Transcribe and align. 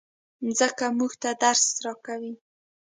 مځکه 0.45 0.85
موږ 0.97 1.11
ته 1.21 1.29
درس 1.41 1.63
راکوي. 1.85 2.33